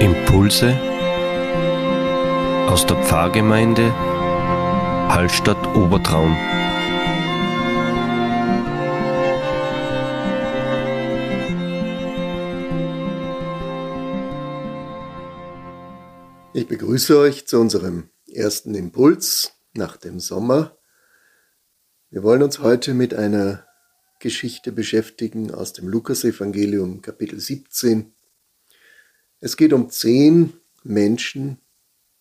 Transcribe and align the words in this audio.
Impulse 0.00 0.78
aus 2.68 2.84
der 2.84 3.02
Pfarrgemeinde 3.02 3.90
Hallstatt 5.08 5.56
Obertraum. 5.74 6.36
Ich 16.52 16.68
begrüße 16.68 17.18
euch 17.18 17.46
zu 17.46 17.58
unserem 17.58 18.10
ersten 18.26 18.74
Impuls 18.74 19.52
nach 19.72 19.96
dem 19.96 20.20
Sommer. 20.20 20.76
Wir 22.10 22.22
wollen 22.22 22.42
uns 22.42 22.58
heute 22.58 22.92
mit 22.92 23.14
einer 23.14 23.66
Geschichte 24.20 24.72
beschäftigen 24.72 25.54
aus 25.54 25.72
dem 25.72 25.88
Lukasevangelium 25.88 27.00
Kapitel 27.00 27.40
17. 27.40 28.15
Es 29.46 29.56
geht 29.56 29.72
um 29.72 29.90
zehn 29.90 30.54
Menschen, 30.82 31.58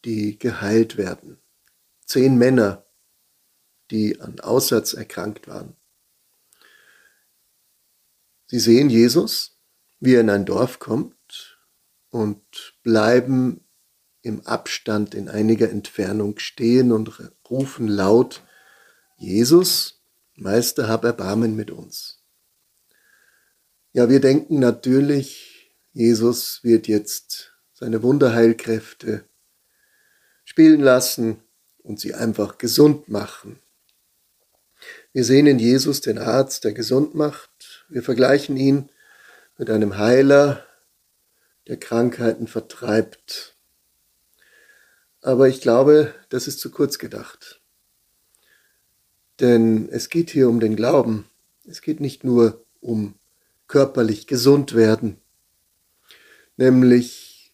die 0.06 0.38
geheilt 0.38 0.96
werden. 0.96 1.40
Zehn 2.06 2.38
Männer, 2.38 2.86
die 3.90 4.22
an 4.22 4.40
Aussatz 4.42 4.94
erkrankt 4.94 5.48
waren. 5.48 5.76
Sie 8.46 8.60
sehen 8.60 8.92
Jesus, 8.92 9.58
wie 10.00 10.14
er 10.14 10.22
in 10.22 10.30
ein 10.30 10.46
Dorf 10.46 10.78
kommt 10.78 11.58
und 12.12 12.44
bleiben 12.84 13.66
im 14.22 14.46
Abstand 14.46 15.16
in 15.16 15.28
einiger 15.28 15.72
Entfernung 15.72 16.38
stehen 16.38 16.92
und 16.92 17.20
rufen 17.50 17.88
laut, 17.88 18.44
Jesus, 19.18 20.04
Meister, 20.36 20.88
hab 20.88 21.04
Erbarmen 21.04 21.56
mit 21.56 21.72
uns. 21.72 22.24
Ja, 23.94 24.10
wir 24.10 24.20
denken 24.20 24.60
natürlich, 24.60 25.55
Jesus 25.96 26.62
wird 26.62 26.90
jetzt 26.90 27.54
seine 27.72 28.04
Wunderheilkräfte 28.04 29.24
spielen 30.44 30.82
lassen 30.82 31.40
und 31.84 32.02
sie 32.02 32.14
einfach 32.14 32.58
gesund 32.58 33.08
machen. 33.08 33.62
Wir 35.14 35.24
sehen 35.24 35.48
in 35.48 35.58
Jesus 35.58 36.02
den 36.02 36.18
Arzt, 36.18 36.66
der 36.66 36.74
gesund 36.74 37.16
macht. 37.16 37.86
Wir 37.88 38.04
vergleichen 38.04 38.58
ihn 38.58 38.90
mit 39.58 39.70
einem 39.70 39.98
Heiler, 39.98 40.66
der 41.70 41.78
Krankheiten 41.78 42.48
vertreibt. 42.48 43.56
Aber 45.22 45.48
ich 45.48 45.62
glaube, 45.62 46.14
das 46.28 46.50
ist 46.50 46.60
zu 46.60 46.72
kurz 46.72 47.00
gedacht. 47.00 47.62
Denn 49.40 49.88
es 49.88 50.10
geht 50.10 50.30
hier 50.30 50.50
um 50.50 50.60
den 50.60 50.76
Glauben. 50.76 51.30
Es 51.64 51.82
geht 51.82 52.02
nicht 52.02 52.26
nur 52.26 52.66
um 52.82 53.16
körperlich 53.68 54.28
gesund 54.28 54.76
werden. 54.76 55.22
Nämlich, 56.58 57.54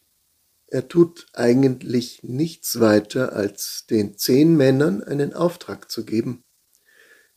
er 0.68 0.88
tut 0.88 1.26
eigentlich 1.32 2.22
nichts 2.22 2.80
weiter, 2.80 3.32
als 3.32 3.86
den 3.86 4.16
zehn 4.16 4.56
Männern 4.56 5.02
einen 5.02 5.32
Auftrag 5.34 5.90
zu 5.90 6.04
geben. 6.04 6.44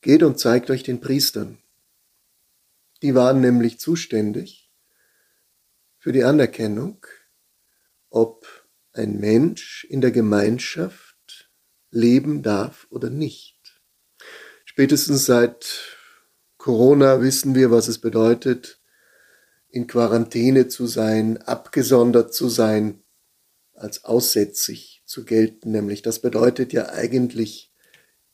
Geht 0.02 0.23
und 0.23 0.39
zeigt 0.39 0.69
euch 0.69 0.83
den 0.83 1.02
Priestern. 1.02 1.58
Die 3.02 3.16
waren 3.16 3.41
nämlich 3.41 3.80
zuständig 3.80 4.71
für 5.97 6.11
die 6.11 6.23
Anerkennung, 6.23 7.05
ob 8.09 8.47
ein 8.93 9.19
Mensch 9.19 9.86
in 9.89 10.02
der 10.02 10.11
Gemeinschaft 10.11 11.49
leben 11.89 12.43
darf 12.43 12.88
oder 12.89 13.09
nicht. 13.09 13.81
Spätestens 14.66 15.25
seit 15.25 15.97
Corona 16.58 17.21
wissen 17.21 17.55
wir, 17.55 17.71
was 17.71 17.88
es 17.88 17.99
bedeutet, 17.99 18.80
in 19.76 19.88
Quarantäne 19.88 20.70
zu 20.70 20.88
sein, 20.88 21.36
abgesondert 21.42 22.34
zu 22.34 22.48
sein, 22.48 23.04
als 23.73 24.06
aussätzig 24.06 25.04
zu 25.06 25.26
gelten. 25.26 25.72
Nämlich 25.72 26.02
das 26.02 26.20
bedeutet 26.20 26.72
ja 26.72 26.92
eigentlich 26.92 27.73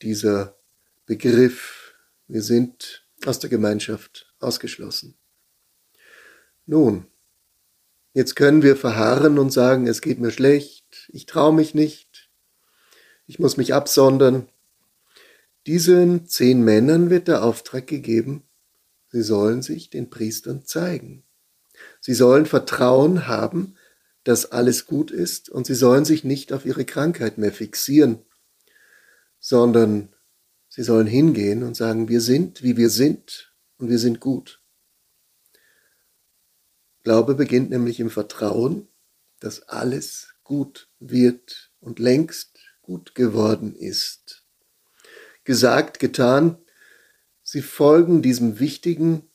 dieser 0.02 0.56
Begriff, 1.04 1.96
wir 2.28 2.42
sind 2.42 3.08
aus 3.26 3.40
der 3.40 3.50
Gemeinschaft 3.50 4.32
ausgeschlossen. 4.38 5.16
Nun, 6.64 7.08
jetzt 8.14 8.36
können 8.36 8.62
wir 8.62 8.76
verharren 8.76 9.36
und 9.40 9.52
sagen, 9.52 9.88
es 9.88 10.00
geht 10.00 10.20
mir 10.20 10.30
schlecht, 10.30 11.08
ich 11.08 11.26
traue 11.26 11.52
mich 11.52 11.74
nicht, 11.74 12.30
ich 13.26 13.40
muss 13.40 13.56
mich 13.56 13.74
absondern, 13.74 14.48
diesen 15.66 16.24
zehn 16.24 16.62
Männern 16.62 17.10
wird 17.10 17.26
der 17.26 17.42
Auftrag 17.42 17.88
gegeben, 17.88 18.44
sie 19.08 19.22
sollen 19.22 19.62
sich 19.62 19.90
den 19.90 20.08
Priestern 20.08 20.64
zeigen. 20.64 21.24
Sie 22.02 22.12
sollen 22.12 22.44
Vertrauen 22.44 23.26
haben, 23.26 23.76
dass 24.22 24.52
alles 24.52 24.84
gut 24.84 25.10
ist 25.10 25.48
und 25.48 25.66
sie 25.66 25.74
sollen 25.74 26.04
sich 26.04 26.22
nicht 26.22 26.52
auf 26.52 26.66
ihre 26.66 26.84
Krankheit 26.84 27.38
mehr 27.38 27.52
fixieren, 27.52 28.18
sondern 29.38 30.14
sie 30.68 30.82
sollen 30.82 31.06
hingehen 31.06 31.62
und 31.62 31.74
sagen, 31.74 32.08
wir 32.08 32.20
sind, 32.20 32.62
wie 32.62 32.76
wir 32.76 32.90
sind 32.90 33.54
und 33.78 33.88
wir 33.88 33.98
sind 33.98 34.20
gut. 34.20 34.60
Glaube 37.02 37.34
beginnt 37.34 37.70
nämlich 37.70 37.98
im 37.98 38.10
Vertrauen, 38.10 38.86
dass 39.40 39.62
alles 39.62 40.34
gut 40.44 40.90
wird 41.00 41.72
und 41.80 41.98
längst 41.98 42.58
gut 42.82 43.14
geworden 43.14 43.74
ist 43.74 44.42
gesagt, 45.44 45.98
getan. 45.98 46.58
Sie 47.42 47.62
folgen 47.62 48.22
diesem 48.22 48.60
wichtigen 48.60 49.28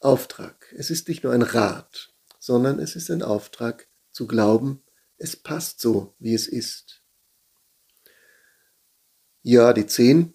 Auftrag. 0.00 0.72
Es 0.76 0.90
ist 0.90 1.08
nicht 1.08 1.22
nur 1.22 1.32
ein 1.32 1.42
Rat, 1.42 2.11
sondern 2.42 2.80
es 2.80 2.96
ist 2.96 3.08
ein 3.08 3.22
Auftrag 3.22 3.86
zu 4.10 4.26
glauben, 4.26 4.82
es 5.16 5.36
passt 5.36 5.80
so, 5.80 6.16
wie 6.18 6.34
es 6.34 6.48
ist. 6.48 7.00
Ja, 9.42 9.72
die 9.72 9.86
zehn, 9.86 10.34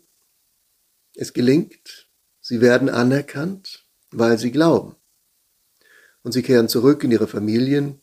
es 1.15 1.33
gelingt, 1.33 2.09
sie 2.39 2.61
werden 2.61 2.87
anerkannt, 2.87 3.85
weil 4.09 4.37
sie 4.37 4.51
glauben. 4.51 4.95
Und 6.23 6.31
sie 6.31 6.43
kehren 6.43 6.69
zurück 6.69 7.03
in 7.03 7.11
ihre 7.11 7.27
Familien, 7.27 8.01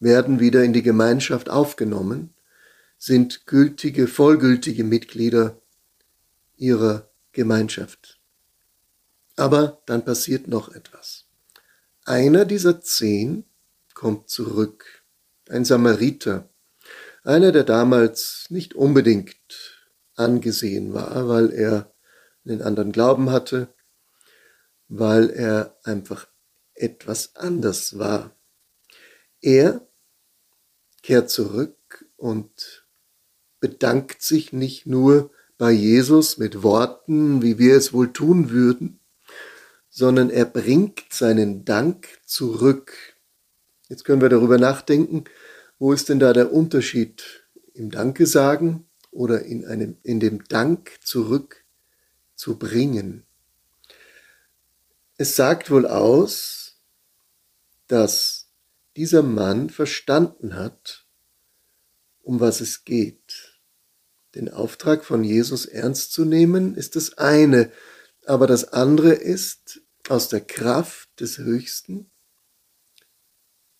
werden 0.00 0.40
wieder 0.40 0.64
in 0.64 0.72
die 0.72 0.82
Gemeinschaft 0.82 1.48
aufgenommen, 1.48 2.34
sind 2.98 3.46
gültige, 3.46 4.08
vollgültige 4.08 4.82
Mitglieder 4.82 5.62
ihrer 6.56 7.08
Gemeinschaft. 7.30 8.20
Aber 9.36 9.84
dann 9.86 10.04
passiert 10.04 10.48
noch 10.48 10.74
etwas. 10.74 11.23
Einer 12.04 12.44
dieser 12.44 12.82
zehn 12.82 13.44
kommt 13.94 14.28
zurück, 14.28 15.04
ein 15.48 15.64
Samariter, 15.64 16.50
einer, 17.22 17.50
der 17.50 17.64
damals 17.64 18.44
nicht 18.50 18.74
unbedingt 18.74 19.82
angesehen 20.14 20.92
war, 20.92 21.28
weil 21.28 21.50
er 21.50 21.94
einen 22.44 22.60
anderen 22.60 22.92
Glauben 22.92 23.30
hatte, 23.30 23.68
weil 24.88 25.30
er 25.30 25.78
einfach 25.82 26.28
etwas 26.74 27.36
anders 27.36 27.98
war. 27.98 28.36
Er 29.40 29.86
kehrt 31.02 31.30
zurück 31.30 32.04
und 32.16 32.86
bedankt 33.60 34.20
sich 34.20 34.52
nicht 34.52 34.84
nur 34.84 35.30
bei 35.56 35.70
Jesus 35.70 36.36
mit 36.36 36.62
Worten, 36.62 37.40
wie 37.40 37.58
wir 37.58 37.76
es 37.76 37.94
wohl 37.94 38.12
tun 38.12 38.50
würden, 38.50 39.00
sondern 39.96 40.28
er 40.28 40.44
bringt 40.44 41.04
seinen 41.12 41.64
Dank 41.64 42.08
zurück. 42.26 43.14
Jetzt 43.88 44.04
können 44.04 44.20
wir 44.20 44.28
darüber 44.28 44.58
nachdenken, 44.58 45.22
wo 45.78 45.92
ist 45.92 46.08
denn 46.08 46.18
da 46.18 46.32
der 46.32 46.52
Unterschied 46.52 47.46
im 47.74 47.92
Danke 47.92 48.26
sagen 48.26 48.88
oder 49.12 49.44
in, 49.44 49.64
einem, 49.64 49.96
in 50.02 50.18
dem 50.18 50.42
Dank 50.48 50.98
bringen. 52.58 53.22
Es 55.16 55.36
sagt 55.36 55.70
wohl 55.70 55.86
aus, 55.86 56.80
dass 57.86 58.48
dieser 58.96 59.22
Mann 59.22 59.70
verstanden 59.70 60.56
hat, 60.56 61.06
um 62.20 62.40
was 62.40 62.60
es 62.60 62.84
geht. 62.84 63.60
Den 64.34 64.52
Auftrag 64.52 65.04
von 65.04 65.22
Jesus 65.22 65.66
ernst 65.66 66.12
zu 66.12 66.24
nehmen, 66.24 66.74
ist 66.74 66.96
das 66.96 67.16
eine, 67.16 67.70
aber 68.26 68.48
das 68.48 68.72
andere 68.72 69.12
ist, 69.12 69.83
aus 70.10 70.28
der 70.28 70.40
Kraft 70.40 71.08
des 71.20 71.38
Höchsten 71.38 72.10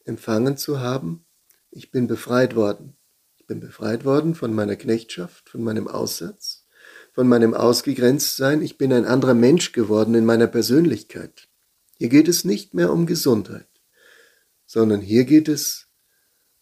empfangen 0.05 0.57
zu 0.57 0.81
haben, 0.81 1.25
ich 1.71 1.91
bin 1.91 2.07
befreit 2.07 2.55
worden. 2.55 2.97
Ich 3.37 3.47
bin 3.47 3.61
befreit 3.61 4.05
worden 4.05 4.35
von 4.35 4.55
meiner 4.55 4.77
Knechtschaft, 4.77 5.51
von 5.51 5.63
meinem 5.63 5.89
Aussatz, 5.89 6.67
von 7.13 7.29
meinem 7.29 7.53
Ausgegrenztsein. 7.53 8.63
Ich 8.63 8.79
bin 8.79 8.93
ein 8.93 9.05
anderer 9.05 9.35
Mensch 9.35 9.73
geworden 9.73 10.15
in 10.15 10.25
meiner 10.25 10.47
Persönlichkeit. 10.47 11.49
Hier 11.99 12.09
geht 12.09 12.29
es 12.29 12.45
nicht 12.45 12.75
mehr 12.75 12.93
um 12.93 13.07
Gesundheit, 13.07 13.69
sondern 14.67 15.01
hier 15.01 15.25
geht 15.25 15.49
es 15.49 15.89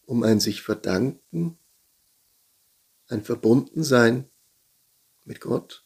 um 0.06 0.22
ein 0.22 0.40
sich 0.40 0.62
verdanken 0.62 1.58
ein 3.12 3.22
Verbundensein 3.22 4.30
mit 5.24 5.40
Gott, 5.40 5.84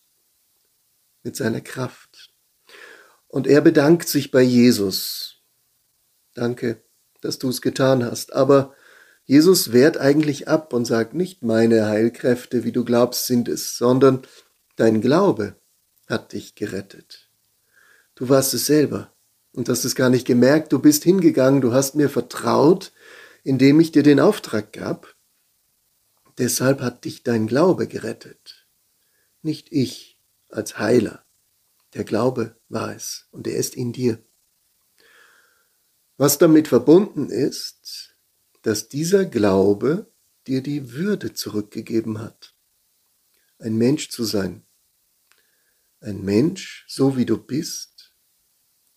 mit 1.24 1.36
seiner 1.36 1.60
Kraft. 1.60 2.35
Und 3.36 3.46
er 3.46 3.60
bedankt 3.60 4.08
sich 4.08 4.30
bei 4.30 4.40
Jesus. 4.40 5.42
Danke, 6.32 6.82
dass 7.20 7.38
du 7.38 7.50
es 7.50 7.60
getan 7.60 8.02
hast. 8.02 8.32
Aber 8.32 8.74
Jesus 9.26 9.74
wehrt 9.74 9.98
eigentlich 9.98 10.48
ab 10.48 10.72
und 10.72 10.86
sagt 10.86 11.12
nicht 11.12 11.42
meine 11.42 11.86
Heilkräfte, 11.86 12.64
wie 12.64 12.72
du 12.72 12.82
glaubst, 12.82 13.26
sind 13.26 13.46
es, 13.46 13.76
sondern 13.76 14.22
dein 14.76 15.02
Glaube 15.02 15.54
hat 16.06 16.32
dich 16.32 16.54
gerettet. 16.54 17.28
Du 18.14 18.30
warst 18.30 18.54
es 18.54 18.64
selber 18.64 19.12
und 19.52 19.68
hast 19.68 19.84
es 19.84 19.94
gar 19.94 20.08
nicht 20.08 20.26
gemerkt, 20.26 20.72
du 20.72 20.78
bist 20.78 21.04
hingegangen, 21.04 21.60
du 21.60 21.74
hast 21.74 21.94
mir 21.94 22.08
vertraut, 22.08 22.90
indem 23.44 23.80
ich 23.80 23.92
dir 23.92 24.02
den 24.02 24.18
Auftrag 24.18 24.72
gab. 24.72 25.14
Deshalb 26.38 26.80
hat 26.80 27.04
dich 27.04 27.22
dein 27.22 27.46
Glaube 27.46 27.86
gerettet, 27.86 28.66
nicht 29.42 29.70
ich 29.72 30.18
als 30.48 30.78
Heiler. 30.78 31.25
Der 31.96 32.04
Glaube 32.04 32.54
war 32.68 32.94
es 32.94 33.26
und 33.30 33.46
er 33.46 33.56
ist 33.56 33.74
in 33.74 33.94
dir. 33.94 34.22
Was 36.18 36.36
damit 36.36 36.68
verbunden 36.68 37.30
ist, 37.30 38.14
dass 38.60 38.90
dieser 38.90 39.24
Glaube 39.24 40.12
dir 40.46 40.62
die 40.62 40.92
Würde 40.92 41.32
zurückgegeben 41.32 42.18
hat, 42.18 42.54
ein 43.58 43.76
Mensch 43.78 44.10
zu 44.10 44.24
sein. 44.24 44.66
Ein 46.00 46.22
Mensch, 46.22 46.84
so 46.86 47.16
wie 47.16 47.24
du 47.24 47.38
bist, 47.38 48.12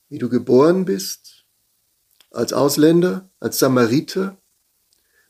wie 0.10 0.18
du 0.18 0.28
geboren 0.28 0.84
bist, 0.84 1.46
als 2.31 2.51
Ausländer, 2.51 3.31
als 3.40 3.60
Samariter, 3.60 4.38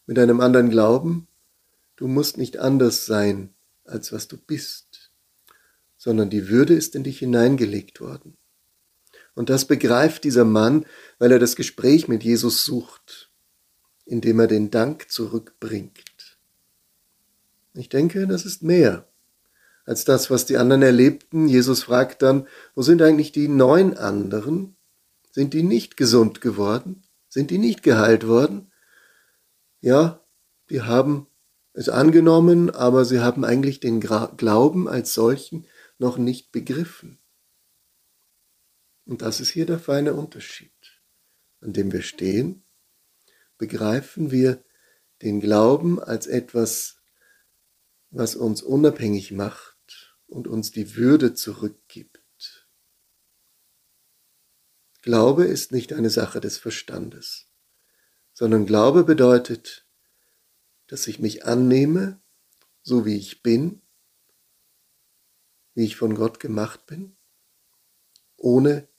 mit 0.08 0.18
einem 0.18 0.42
anderen 0.42 0.72
Glauben. 0.72 1.28
Du 1.98 2.08
musst 2.08 2.38
nicht 2.38 2.58
anders 2.58 3.06
sein, 3.06 3.54
als 3.84 4.12
was 4.12 4.28
du 4.28 4.38
bist, 4.38 4.89
sondern 6.00 6.32
die 6.32 6.50
Würde 6.50 6.74
ist 6.74 6.96
in 6.96 7.04
dich 7.04 7.20
hineingelegt 7.20 8.02
worden. 8.02 8.36
Und 9.36 9.52
das 9.52 9.66
begreift 9.66 10.24
dieser 10.24 10.46
Mann, 10.46 10.88
weil 11.20 11.32
er 11.32 11.40
das 11.40 11.56
Gespräch 11.56 12.08
mit 12.08 12.24
Jesus 12.24 12.66
sucht 12.66 13.30
indem 14.10 14.40
er 14.40 14.48
den 14.48 14.72
Dank 14.72 15.10
zurückbringt. 15.10 16.40
Ich 17.76 17.90
denke, 17.90 18.28
das 18.28 18.46
ist 18.46 18.64
mehr 18.64 19.06
als 19.86 20.04
das, 20.06 20.30
was 20.30 20.46
die 20.46 20.58
anderen 20.58 20.82
erlebten. 20.84 21.48
Jesus 21.48 21.84
fragt 21.84 22.22
dann, 22.22 22.48
wo 22.76 22.82
sind 22.82 23.02
eigentlich 23.02 23.32
die 23.32 23.48
neun 23.48 23.98
anderen? 23.98 24.76
Sind 25.32 25.54
die 25.54 25.64
nicht 25.64 25.98
gesund 25.98 26.42
geworden? 26.42 27.04
Sind 27.28 27.50
die 27.52 27.58
nicht 27.58 27.82
geheilt 27.82 28.28
worden? 28.28 28.72
Ja, 29.82 30.20
die 30.70 30.82
haben 30.82 31.28
es 31.74 31.88
angenommen, 31.90 32.70
aber 32.70 33.06
sie 33.06 33.20
haben 33.20 33.46
eigentlich 33.46 33.80
den 33.80 34.00
Glauben 34.00 34.88
als 34.88 35.14
solchen 35.14 35.66
noch 36.00 36.18
nicht 36.18 36.52
begriffen. 36.52 37.20
Und 39.06 39.22
das 39.22 39.40
ist 39.40 39.50
hier 39.50 39.66
der 39.66 39.80
feine 39.80 40.14
Unterschied, 40.14 41.02
an 41.62 41.74
dem 41.74 41.92
wir 41.92 42.02
stehen 42.02 42.64
begreifen 43.60 44.32
wir 44.32 44.64
den 45.22 45.40
Glauben 45.40 46.02
als 46.02 46.26
etwas, 46.26 47.02
was 48.10 48.36
uns 48.36 48.64
unabhängig 48.64 49.32
macht 49.32 50.18
und 50.26 50.48
uns 50.48 50.72
die 50.72 50.96
Würde 50.96 51.36
zurückgibt. 51.36 52.68
Glaube 55.04 55.46
ist 55.46 55.72
nicht 55.72 55.94
eine 55.94 56.10
Sache 56.10 56.42
des 56.42 56.58
Verstandes, 56.58 57.48
sondern 58.34 58.66
Glaube 58.66 59.04
bedeutet, 59.04 59.86
dass 60.88 61.08
ich 61.08 61.20
mich 61.20 61.46
annehme, 61.46 62.20
so 62.82 63.06
wie 63.06 63.18
ich 63.18 63.44
bin, 63.44 63.82
wie 65.80 65.86
ich 65.86 65.96
von 65.96 66.14
Gott 66.14 66.42
gemacht 66.42 66.88
bin, 66.88 67.16
ohne 68.36 68.90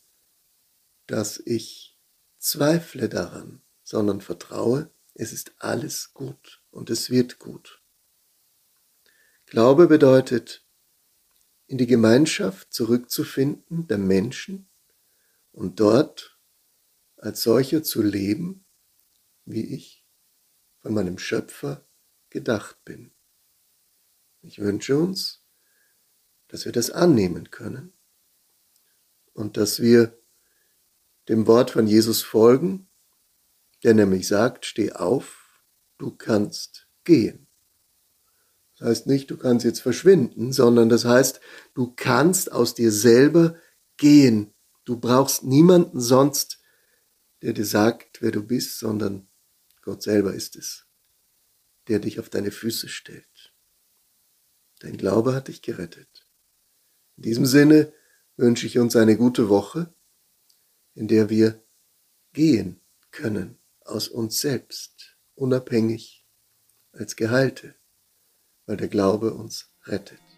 dass 1.07 1.39
ich 1.45 2.01
zweifle 2.39 3.11
daran, 3.11 3.61
sondern 3.83 4.23
vertraue, 4.23 4.91
es 5.13 5.35
ist 5.35 5.53
alles 5.59 6.15
gut 6.15 6.63
und 6.71 6.89
es 6.89 7.11
wird 7.11 7.39
gut. 7.39 7.83
Glaube 9.45 9.89
bedeutet, 9.89 10.65
in 11.67 11.77
die 11.77 11.87
Gemeinschaft 11.87 12.73
zurückzufinden 12.73 13.87
der 13.87 13.99
Menschen 13.99 14.71
und 15.53 15.81
dort 15.81 16.41
als 17.19 17.43
solcher 17.43 17.83
zu 17.83 18.01
leben, 18.01 18.65
wie 19.45 19.75
ich 19.75 20.07
von 20.79 20.95
meinem 20.95 21.19
Schöpfer 21.19 21.87
gedacht 22.31 22.83
bin. 22.87 23.13
Ich 24.41 24.61
wünsche 24.61 24.97
uns, 24.97 25.40
dass 26.51 26.65
wir 26.65 26.73
das 26.73 26.91
annehmen 26.91 27.51
können 27.51 27.93
und 29.33 29.57
dass 29.57 29.81
wir 29.81 30.19
dem 31.29 31.47
Wort 31.47 31.71
von 31.71 31.87
Jesus 31.87 32.23
folgen 32.23 32.89
der 33.83 33.95
nämlich 33.95 34.27
sagt, 34.27 34.67
steh 34.67 34.93
auf, 34.93 35.63
du 35.99 36.11
kannst 36.11 36.87
gehen. 37.05 37.47
Das 38.79 38.89
heißt 38.89 39.07
nicht, 39.07 39.31
du 39.31 39.37
kannst 39.37 39.65
jetzt 39.65 39.81
verschwinden, 39.81 40.53
sondern 40.53 40.89
das 40.89 41.05
heißt, 41.05 41.41
du 41.75 41.93
kannst 41.95 42.53
aus 42.53 42.75
dir 42.75 42.93
selber 42.93 43.57
gehen. 43.97 44.55
Du 44.85 44.99
brauchst 44.99 45.45
niemanden 45.45 46.01
sonst, 46.01 46.61
der 47.43 47.53
dir 47.53 47.67
sagt, 47.67 48.23
wer 48.23 48.31
du 48.31 48.43
bist, 48.43 48.79
sondern 48.79 49.29
Gott 49.83 50.03
selber 50.03 50.35
ist 50.35 50.57
es, 50.57 50.87
der 51.89 51.99
dich 51.99 52.21
auf 52.21 52.29
deine 52.29 52.51
Füße 52.51 52.89
stellt. 52.89 53.55
Dein 54.81 54.97
Glaube 54.97 55.35
hat 55.35 55.49
dich 55.49 55.63
gerettet. 55.63 56.20
In 57.21 57.25
diesem 57.25 57.45
Sinne 57.45 57.93
wünsche 58.39 58.67
ich 58.67 58.79
uns 58.79 58.97
eine 58.97 59.15
gute 59.15 59.51
Woche, 59.51 59.93
in 60.95 61.07
der 61.07 61.29
wir 61.29 61.63
gehen 62.33 62.81
können 63.11 63.59
aus 63.85 64.09
uns 64.09 64.41
selbst, 64.41 65.19
unabhängig 65.35 66.25
als 66.93 67.17
Geheilte, 67.17 67.75
weil 68.65 68.79
der 68.79 68.89
Glaube 68.89 69.35
uns 69.35 69.69
rettet. 69.85 70.30